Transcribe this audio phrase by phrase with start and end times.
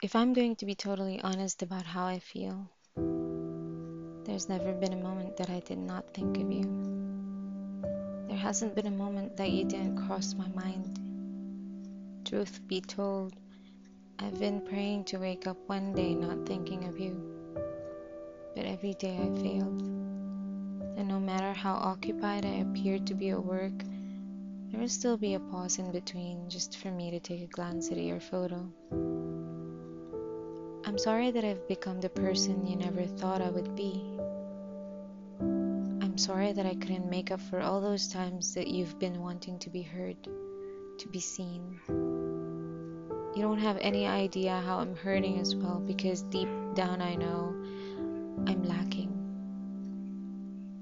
[0.00, 2.70] If I'm going to be totally honest about how I feel,
[4.24, 6.62] there's never been a moment that I did not think of you.
[8.28, 11.00] There hasn't been a moment that you didn't cross my mind.
[12.24, 13.34] Truth be told,
[14.20, 17.20] I've been praying to wake up one day not thinking of you.
[18.54, 19.82] But every day I failed.
[20.96, 23.82] And no matter how occupied I appeared to be at work,
[24.70, 27.90] there would still be a pause in between just for me to take a glance
[27.90, 28.64] at your photo.
[30.88, 34.02] I'm sorry that I've become the person you never thought I would be.
[35.38, 39.58] I'm sorry that I couldn't make up for all those times that you've been wanting
[39.58, 41.78] to be heard, to be seen.
[43.36, 47.54] You don't have any idea how I'm hurting as well because deep down I know
[48.46, 49.12] I'm lacking.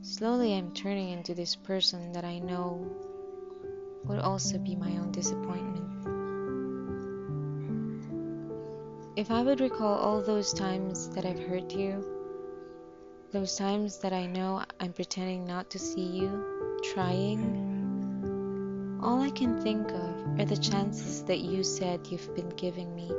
[0.03, 2.89] Slowly I'm turning into this person that I know
[4.05, 5.86] would also be my own disappointment.
[9.17, 12.05] If I would recall all those times that I've hurt you,
[13.33, 17.41] those times that I know I'm pretending not to see you, trying,
[19.03, 23.11] all I can think of are the chances that you said you've been giving me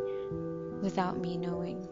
[0.84, 1.88] without me knowing.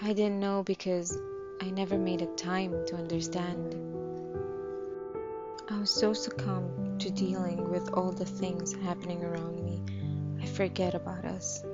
[0.00, 1.18] I didn't know because
[1.60, 3.74] I never made a time to understand.
[5.68, 9.82] I was so succumbed to dealing with all the things happening around me,
[10.40, 11.64] I forget about us.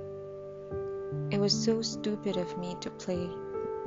[1.37, 3.29] It was so stupid of me to play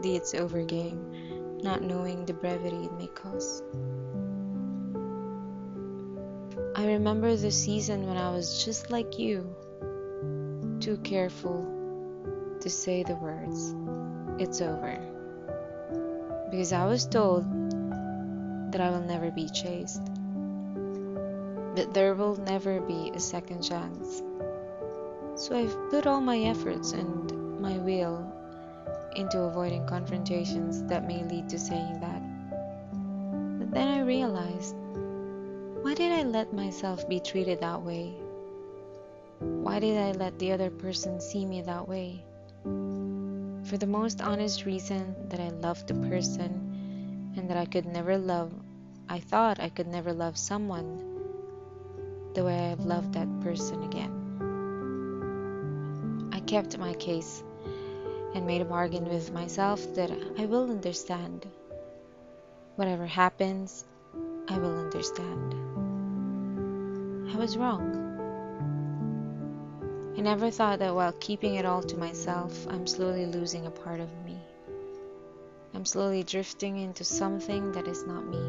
[0.02, 3.64] the it's over game, not knowing the brevity it may cause.
[6.76, 9.56] I remember the season when I was just like you,
[10.80, 11.66] too careful
[12.62, 13.74] to say the words,
[14.38, 15.00] it's over.
[16.52, 17.46] Because I was told
[18.72, 20.06] that I will never be chased,
[21.74, 24.22] that there will never be a second chance.
[25.40, 28.30] So I've put all my efforts and my will
[29.16, 32.22] into avoiding confrontations that may lead to saying that.
[33.58, 34.76] But then I realized
[35.82, 38.16] why did I let myself be treated that way?
[39.40, 42.22] Why did I let the other person see me that way?
[43.64, 48.18] For the most honest reason that I loved the person and that I could never
[48.18, 48.52] love,
[49.08, 51.00] I thought I could never love someone
[52.34, 54.29] the way I've loved that person again
[56.50, 57.44] kept my case
[58.34, 61.46] and made a bargain with myself that I will understand.
[62.76, 63.86] Whatever happens,
[64.48, 65.54] I will understand.
[67.32, 67.86] I was wrong.
[70.18, 74.00] I never thought that while keeping it all to myself, I'm slowly losing a part
[74.00, 74.40] of me.
[75.76, 78.40] I'm slowly drifting into something that is not me.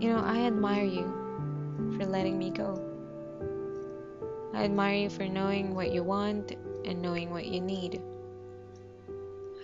[0.00, 1.12] You know, I admire you
[1.98, 2.89] for letting me go.
[4.52, 6.52] I admire you for knowing what you want
[6.84, 8.00] and knowing what you need.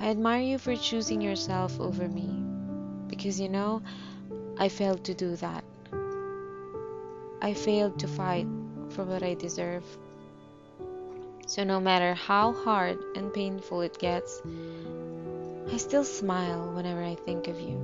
[0.01, 2.29] I admire you for choosing yourself over me
[3.09, 3.83] because you know
[4.59, 5.65] I failed to do that.
[7.43, 8.47] I failed to fight
[8.91, 9.85] for what I deserve.
[11.47, 14.43] So, no matter how hard and painful it gets,
[15.73, 17.79] I still smile whenever I think of you.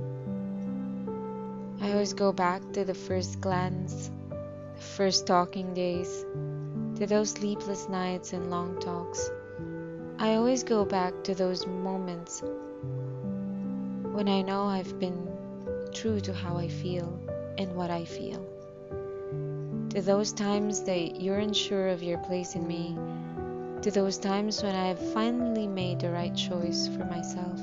[1.81, 6.25] I always go back to the first glance, the first talking days,
[6.95, 9.31] to those sleepless nights and long talks.
[10.19, 12.41] I always go back to those moments
[14.11, 15.27] when I know I've been
[15.91, 17.19] true to how I feel
[17.57, 18.45] and what I feel.
[19.89, 22.95] To those times that you're unsure of your place in me,
[23.81, 27.59] to those times when I have finally made the right choice for myself,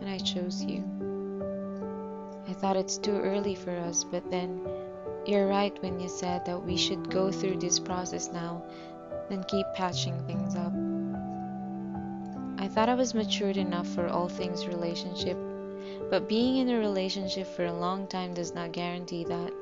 [0.00, 0.82] and I chose you.
[2.48, 4.60] I thought it's too early for us, but then
[5.28, 8.62] you're right when you said that we should go through this process now
[9.28, 10.72] and keep patching things up.
[12.58, 15.36] I thought I was matured enough for all things relationship,
[16.08, 19.52] but being in a relationship for a long time does not guarantee that.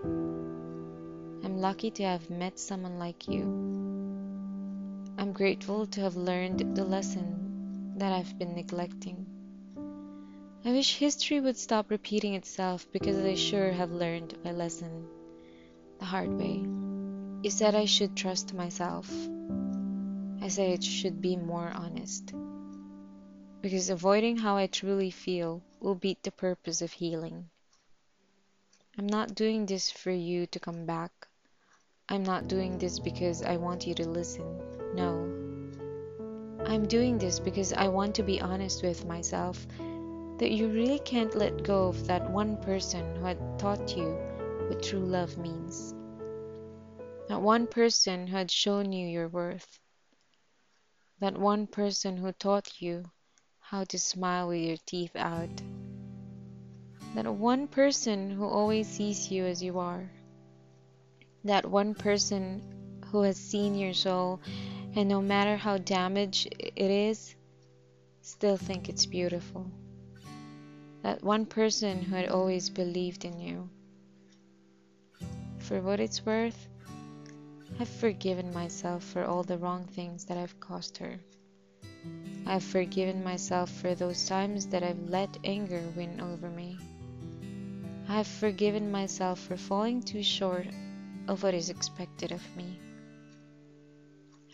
[1.42, 3.42] I'm lucky to have met someone like you.
[5.18, 9.26] I'm grateful to have learned the lesson that I've been neglecting.
[10.64, 15.08] I wish history would stop repeating itself because I sure have learned my lesson
[15.98, 16.64] the hard way.
[17.42, 19.10] You said I should trust myself.
[20.42, 22.32] I say it should be more honest.
[23.62, 27.48] Because avoiding how I truly feel will beat the purpose of healing.
[28.98, 31.28] I'm not doing this for you to come back.
[32.08, 34.60] I'm not doing this because I want you to listen.
[34.94, 35.26] No.
[36.64, 39.66] I'm doing this because I want to be honest with myself
[40.38, 44.16] that you really can't let go of that one person who had taught you
[44.68, 45.94] what true love means.
[47.28, 49.78] That one person who had shown you your worth.
[51.20, 53.04] That one person who taught you
[53.60, 55.50] how to smile with your teeth out.
[57.14, 60.10] That one person who always sees you as you are.
[61.44, 64.40] That one person who has seen your soul
[64.96, 67.34] and no matter how damaged it is,
[68.20, 69.70] still think it's beautiful.
[71.02, 73.68] That one person who had always believed in you.
[75.66, 76.68] For what it's worth,
[77.80, 81.18] I've forgiven myself for all the wrong things that I've caused her.
[82.46, 86.78] I've forgiven myself for those times that I've let anger win over me.
[88.08, 90.68] I have forgiven myself for falling too short
[91.26, 92.78] of what is expected of me.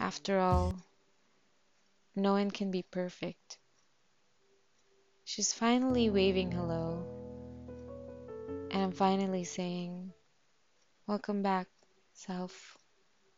[0.00, 0.74] After all,
[2.16, 3.58] no one can be perfect.
[5.24, 7.04] She's finally waving hello,
[8.70, 10.14] and I'm finally saying,
[11.06, 11.68] Welcome back,
[12.12, 12.76] self.